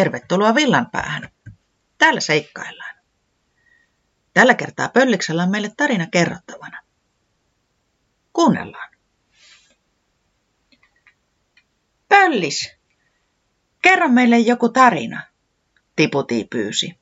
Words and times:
Tervetuloa 0.00 0.54
Villanpäähän. 0.54 1.28
Täällä 1.98 2.20
seikkaillaan. 2.20 2.94
Tällä 4.34 4.54
kertaa 4.54 4.88
Pölliksellä 4.88 5.42
on 5.42 5.50
meille 5.50 5.72
tarina 5.76 6.06
kerrottavana. 6.06 6.82
Kuunnellaan. 8.32 8.90
Pöllis, 12.08 12.76
kerro 13.82 14.08
meille 14.08 14.38
joku 14.38 14.68
tarina, 14.68 15.22
Tiputi 15.96 16.46
pyysi. 16.50 16.98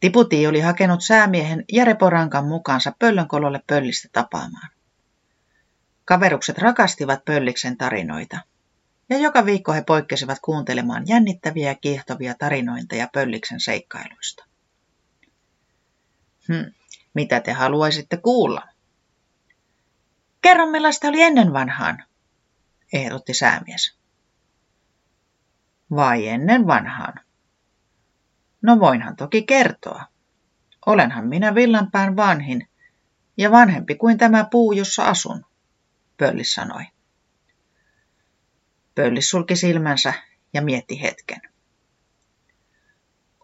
Tiputi 0.00 0.46
oli 0.46 0.60
hakenut 0.60 1.02
säämiehen 1.02 1.64
Jare 1.72 1.94
Porankan 1.94 2.46
mukaansa 2.46 2.92
Pöllönkololle 2.98 3.60
pöllistä 3.66 4.08
tapaamaan. 4.12 4.70
Kaverukset 6.04 6.58
rakastivat 6.58 7.24
Pölliksen 7.24 7.76
tarinoita– 7.76 8.40
ja 9.08 9.18
joka 9.18 9.44
viikko 9.44 9.72
he 9.72 9.82
poikkesivat 9.82 10.38
kuuntelemaan 10.42 11.08
jännittäviä 11.08 11.70
ja 11.70 11.74
kiehtovia 11.74 12.34
tarinointeja 12.38 13.08
Pölliksen 13.12 13.60
seikkailuista. 13.60 14.44
Hmm, 16.48 16.72
mitä 17.14 17.40
te 17.40 17.52
haluaisitte 17.52 18.16
kuulla? 18.16 18.68
Kerro 20.42 20.66
millaista 20.66 21.08
oli 21.08 21.22
ennen 21.22 21.52
vanhaan, 21.52 22.04
ehdotti 22.92 23.34
säämies. 23.34 23.96
Vai 25.90 26.28
ennen 26.28 26.66
vanhaan? 26.66 27.14
No 28.62 28.80
voinhan 28.80 29.16
toki 29.16 29.42
kertoa. 29.42 30.04
Olenhan 30.86 31.26
minä 31.26 31.54
Villanpään 31.54 32.16
vanhin 32.16 32.68
ja 33.36 33.50
vanhempi 33.50 33.94
kuin 33.94 34.18
tämä 34.18 34.44
puu, 34.50 34.72
jossa 34.72 35.04
asun, 35.04 35.44
Pöllis 36.16 36.54
sanoi. 36.54 36.84
Pöllis 38.96 39.30
sulki 39.30 39.56
silmänsä 39.56 40.14
ja 40.54 40.62
mietti 40.62 41.02
hetken. 41.02 41.40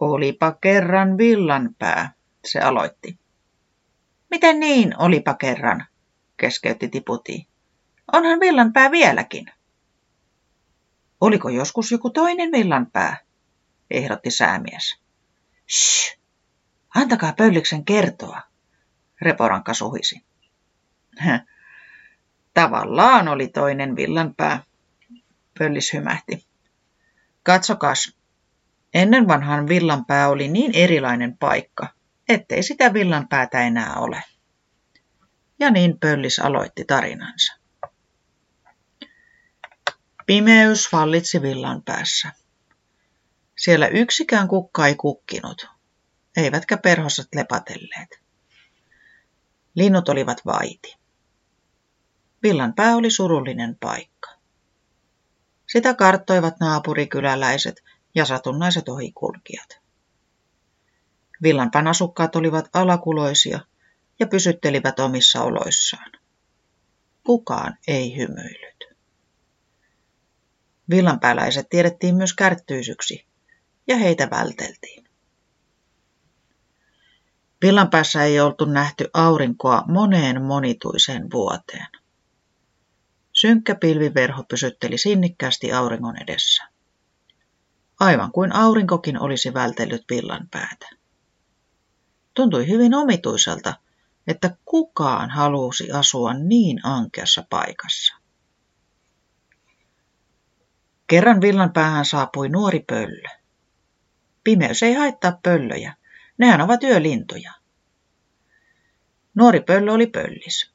Olipa 0.00 0.52
kerran 0.52 1.18
villanpää, 1.18 2.12
se 2.44 2.60
aloitti. 2.60 3.18
Miten 4.30 4.60
niin, 4.60 4.94
olipa 4.98 5.34
kerran, 5.34 5.86
keskeytti 6.36 6.88
Tiputi. 6.88 7.48
Onhan 8.12 8.40
villanpää 8.40 8.90
vieläkin. 8.90 9.46
Oliko 11.20 11.48
joskus 11.48 11.92
joku 11.92 12.10
toinen 12.10 12.52
villanpää, 12.52 13.16
ehdotti 13.90 14.30
säämies. 14.30 14.98
Shh, 15.70 16.18
antakaa 16.94 17.32
pölliksen 17.32 17.84
kertoa, 17.84 18.40
Reporanka 19.20 19.74
suhisi. 19.74 20.24
Tavallaan 22.54 23.28
oli 23.28 23.48
toinen 23.48 23.96
villanpää, 23.96 24.62
Pöllis 25.62 25.92
hymähti. 25.92 26.46
Katsokas, 27.42 28.16
ennen 28.94 29.28
vanhan 29.28 29.68
villanpää 29.68 30.28
oli 30.28 30.48
niin 30.48 30.74
erilainen 30.74 31.38
paikka, 31.38 31.88
ettei 32.28 32.62
sitä 32.62 32.92
villanpäätä 32.92 33.60
enää 33.60 33.94
ole. 33.94 34.22
Ja 35.58 35.70
niin 35.70 35.98
Pöllis 35.98 36.38
aloitti 36.38 36.84
tarinansa. 36.84 37.52
Pimeys 40.26 40.92
vallitsi 40.92 41.42
villan 41.42 41.82
päässä. 41.82 42.32
Siellä 43.58 43.86
yksikään 43.86 44.48
kukka 44.48 44.86
ei 44.86 44.94
kukkinut, 44.94 45.68
eivätkä 46.36 46.76
perhosat 46.76 47.28
lepatelleet. 47.34 48.20
Linnut 49.74 50.08
olivat 50.08 50.46
vaiti. 50.46 50.96
Villan 52.42 52.74
pää 52.74 52.96
oli 52.96 53.10
surullinen 53.10 53.76
paikka. 53.80 54.41
Sitä 55.72 55.94
karttoivat 55.94 56.60
naapurikyläläiset 56.60 57.82
ja 58.14 58.24
satunnaiset 58.24 58.88
ohikulkijat. 58.88 59.80
Villanpan 61.42 61.86
asukkaat 61.86 62.36
olivat 62.36 62.68
alakuloisia 62.72 63.60
ja 64.20 64.26
pysyttelivät 64.26 64.98
omissa 64.98 65.42
oloissaan. 65.42 66.12
Kukaan 67.26 67.78
ei 67.88 68.16
hymyillyt. 68.16 68.84
Villanpääläiset 70.90 71.66
tiedettiin 71.70 72.14
myös 72.16 72.34
kärttyisyksi, 72.34 73.26
ja 73.86 73.96
heitä 73.96 74.30
välteltiin. 74.30 75.08
Villanpäässä 77.62 78.24
ei 78.24 78.40
oltu 78.40 78.64
nähty 78.64 79.10
aurinkoa 79.14 79.82
moneen 79.88 80.42
monituiseen 80.42 81.30
vuoteen. 81.32 82.01
Synkkä 83.42 83.74
pilviverho 83.74 84.44
pysytteli 84.44 84.98
sinnikkäästi 84.98 85.72
auringon 85.72 86.22
edessä. 86.22 86.64
Aivan 88.00 88.32
kuin 88.32 88.54
aurinkokin 88.54 89.20
olisi 89.20 89.54
vältellyt 89.54 90.04
villan 90.10 90.48
päätä. 90.50 90.88
Tuntui 92.34 92.68
hyvin 92.68 92.94
omituiselta, 92.94 93.74
että 94.26 94.56
kukaan 94.64 95.30
halusi 95.30 95.92
asua 95.92 96.34
niin 96.34 96.80
ankeassa 96.86 97.44
paikassa. 97.50 98.14
Kerran 101.06 101.40
villan 101.40 101.72
päähän 101.72 102.04
saapui 102.04 102.48
nuori 102.48 102.80
pöllö. 102.80 103.28
Pimeys 104.44 104.82
ei 104.82 104.94
haittaa 104.94 105.38
pöllöjä, 105.42 105.96
nehän 106.38 106.60
ovat 106.60 106.82
yölintuja. 106.82 107.52
Nuori 109.34 109.60
pöllö 109.60 109.92
oli 109.92 110.06
pöllis. 110.06 110.71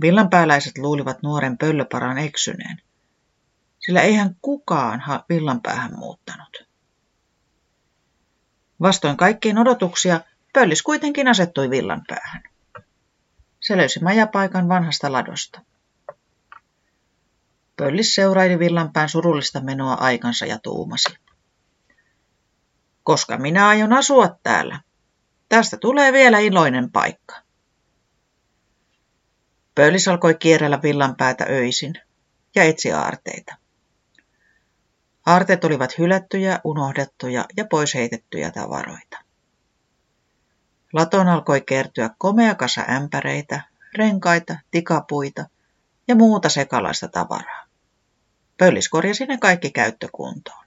Villanpääläiset 0.00 0.78
luulivat 0.78 1.22
nuoren 1.22 1.58
pöllöparan 1.58 2.18
eksyneen, 2.18 2.82
sillä 3.78 4.02
eihän 4.02 4.36
kukaan 4.42 5.02
villanpäähän 5.28 5.98
muuttanut. 5.98 6.66
Vastoin 8.80 9.16
kaikkien 9.16 9.58
odotuksia 9.58 10.20
pöllis 10.52 10.82
kuitenkin 10.82 11.28
asettui 11.28 11.70
villanpäähän. 11.70 12.42
Se 13.60 13.76
löysi 13.76 14.02
majapaikan 14.02 14.68
vanhasta 14.68 15.12
ladosta. 15.12 15.60
Pöllis 17.76 18.14
seuraili 18.14 18.58
villanpään 18.58 19.08
surullista 19.08 19.60
menoa 19.60 19.94
aikansa 19.94 20.46
ja 20.46 20.58
tuumasi. 20.58 21.18
Koska 23.02 23.36
minä 23.36 23.68
aion 23.68 23.92
asua 23.92 24.38
täällä, 24.42 24.80
tästä 25.48 25.76
tulee 25.76 26.12
vielä 26.12 26.38
iloinen 26.38 26.92
paikka. 26.92 27.45
Pöllis 29.76 30.08
alkoi 30.08 30.34
kierrellä 30.34 30.82
villanpäätä 30.82 31.46
öisin 31.48 31.94
ja 32.54 32.62
etsi 32.62 32.92
aarteita. 32.92 33.56
Aarteet 35.26 35.64
olivat 35.64 35.98
hylättyjä, 35.98 36.60
unohdettuja 36.64 37.44
ja 37.56 37.64
pois 37.64 37.94
heitettyjä 37.94 38.50
tavaroita. 38.50 39.18
Laton 40.92 41.28
alkoi 41.28 41.60
kertyä 41.60 42.10
komea 42.18 42.54
kasa 42.54 42.84
ämpäreitä, 42.90 43.62
renkaita, 43.98 44.58
tikapuita 44.70 45.46
ja 46.08 46.14
muuta 46.14 46.48
sekalaista 46.48 47.08
tavaraa. 47.08 47.66
Pöllis 48.58 48.88
korjasi 48.88 49.26
ne 49.26 49.38
kaikki 49.38 49.70
käyttökuntoon. 49.70 50.66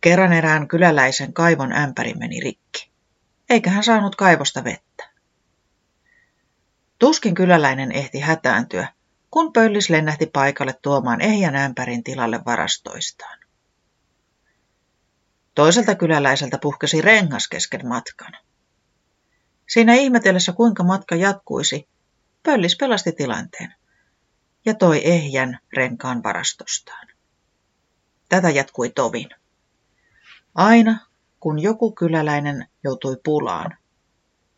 Kerran 0.00 0.32
erään 0.32 0.68
kyläläisen 0.68 1.32
kaivon 1.32 1.72
ämpäri 1.72 2.14
meni 2.14 2.40
rikki, 2.40 2.90
eikä 3.50 3.70
hän 3.70 3.84
saanut 3.84 4.16
kaivosta 4.16 4.64
vettä. 4.64 5.03
Tuskin 7.04 7.34
kyläläinen 7.34 7.92
ehti 7.92 8.20
hätääntyä, 8.20 8.88
kun 9.30 9.52
pöllis 9.52 9.90
lennähti 9.90 10.26
paikalle 10.26 10.74
tuomaan 10.82 11.20
ehjän 11.20 11.56
ämpärin 11.56 12.04
tilalle 12.04 12.44
varastoistaan. 12.44 13.38
Toiselta 15.54 15.94
kyläläiseltä 15.94 16.58
puhkesi 16.58 17.00
rengas 17.00 17.48
kesken 17.48 17.88
matkan. 17.88 18.32
Siinä 19.68 19.94
ihmetellessä 19.94 20.52
kuinka 20.52 20.84
matka 20.84 21.14
jatkuisi, 21.14 21.88
pöllis 22.42 22.76
pelasti 22.76 23.12
tilanteen 23.12 23.74
ja 24.64 24.74
toi 24.74 25.00
ehjän 25.04 25.58
renkaan 25.76 26.22
varastostaan. 26.22 27.08
Tätä 28.28 28.50
jatkui 28.50 28.90
tovin. 28.90 29.30
Aina, 30.54 31.06
kun 31.40 31.58
joku 31.58 31.92
kyläläinen 31.92 32.68
joutui 32.84 33.16
pulaan, 33.24 33.76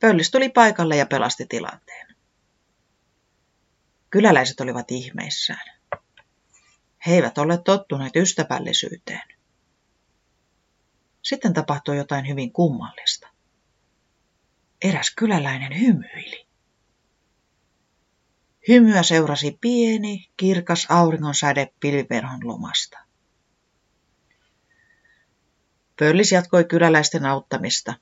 pöllis 0.00 0.30
tuli 0.30 0.48
paikalle 0.48 0.96
ja 0.96 1.06
pelasti 1.06 1.46
tilanteen. 1.48 2.15
Kyläläiset 4.10 4.60
olivat 4.60 4.90
ihmeissään. 4.90 5.76
He 7.06 7.14
eivät 7.14 7.38
olleet 7.38 7.64
tottuneet 7.64 8.16
ystävällisyyteen. 8.16 9.28
Sitten 11.22 11.52
tapahtui 11.52 11.96
jotain 11.96 12.28
hyvin 12.28 12.52
kummallista. 12.52 13.28
Eräs 14.82 15.14
kyläläinen 15.16 15.80
hymyili. 15.80 16.46
Hymyä 18.68 19.02
seurasi 19.02 19.58
pieni, 19.60 20.30
kirkas 20.36 20.86
auringonsäde 20.88 21.72
pilviverhon 21.80 22.40
lomasta. 22.44 22.98
Pöllis 25.98 26.32
jatkoi 26.32 26.64
kyläläisten 26.64 27.26
auttamista, 27.26 27.94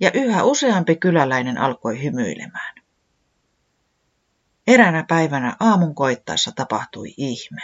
ja 0.00 0.10
yhä 0.14 0.44
useampi 0.44 0.96
kyläläinen 0.96 1.58
alkoi 1.58 2.02
hymyilemään. 2.02 2.79
Eräänä 4.66 5.04
päivänä 5.08 5.56
aamun 5.60 5.94
koittaessa 5.94 6.52
tapahtui 6.52 7.14
ihme. 7.16 7.62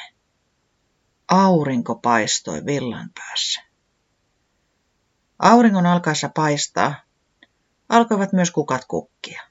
Aurinko 1.29 1.95
paistoi 1.95 2.65
villan 2.67 3.11
päässä. 3.15 3.61
Auringon 5.39 5.87
alkaessa 5.87 6.31
paistaa, 6.35 6.95
alkoivat 7.89 8.33
myös 8.33 8.51
kukat 8.51 8.85
kukkia. 8.89 9.43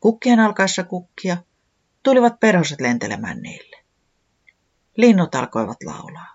Kukkien 0.00 0.40
alkaessa 0.40 0.84
kukkia 0.84 1.36
tulivat 2.02 2.40
perhoset 2.40 2.80
lentelemään 2.80 3.42
niille. 3.42 3.84
Linnut 4.96 5.34
alkoivat 5.34 5.82
laulaa. 5.84 6.34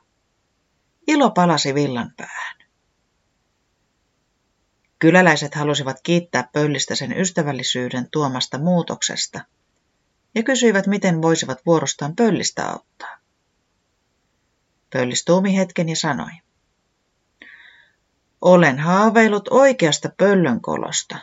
Ilo 1.08 1.31
palasi 1.31 1.74
villan 1.74 2.14
päähän. 2.18 2.58
Kyläläiset 5.00 5.56
halusivat 5.56 5.98
kiittää 6.04 6.50
pöllistä 6.54 6.96
sen 6.96 7.18
ystävällisyyden 7.18 8.08
tuomasta 8.12 8.58
muutoksesta 8.58 9.42
ja 10.36 10.44
kysyivät, 10.44 10.88
miten 10.88 11.22
voisivat 11.22 11.66
vuorostaan 11.66 12.16
pöllistä 12.16 12.70
auttaa. 12.70 13.18
Pöllis 14.94 15.26
tuumi 15.26 15.58
hetken 15.58 15.90
ja 15.90 15.96
sanoi. 15.96 16.31
Olen 18.42 18.80
haaveillut 18.80 19.48
oikeasta 19.48 20.10
pöllönkolosta. 20.18 21.20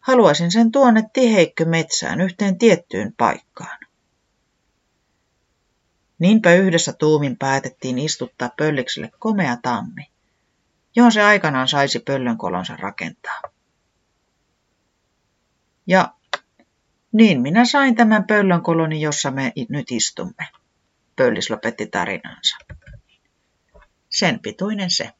Haluaisin 0.00 0.52
sen 0.52 0.72
tuonne 0.72 1.02
tiheikkö 1.12 1.64
metsään 1.64 2.20
yhteen 2.20 2.58
tiettyyn 2.58 3.14
paikkaan. 3.16 3.78
Niinpä 6.18 6.54
yhdessä 6.54 6.92
tuumin 6.92 7.38
päätettiin 7.38 7.98
istuttaa 7.98 8.50
pöllikselle 8.56 9.10
komea 9.18 9.56
tammi, 9.62 10.10
johon 10.96 11.12
se 11.12 11.22
aikanaan 11.22 11.68
saisi 11.68 11.98
pöllönkolonsa 11.98 12.76
rakentaa. 12.76 13.42
Ja 15.86 16.14
niin 17.12 17.40
minä 17.40 17.64
sain 17.64 17.94
tämän 17.94 18.24
pöllönkoloni, 18.24 19.00
jossa 19.00 19.30
me 19.30 19.52
nyt 19.68 19.90
istumme. 19.90 20.48
Pöllis 21.16 21.50
lopetti 21.50 21.86
tarinansa. 21.86 22.56
Sen 24.08 24.38
pituinen 24.40 24.90
se. 24.90 25.10